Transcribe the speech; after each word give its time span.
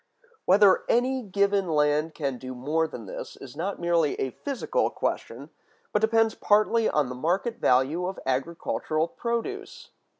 Whether 0.45 0.83
any 0.89 1.21
given 1.21 1.67
land 1.69 2.15
can 2.15 2.39
do 2.39 2.55
more 2.55 2.87
than 2.87 3.05
this 3.05 3.35
is 3.37 3.55
not 3.55 3.79
merely 3.79 4.15
a 4.19 4.31
physical 4.31 4.89
question, 4.89 5.51
but 5.93 6.01
depends 6.01 6.33
partly 6.33 6.89
on 6.89 7.07
the 7.07 7.13
market 7.13 7.57
value 7.59 8.07
of 8.07 8.17
agricultural 8.25 9.07
produce. 9.07 9.91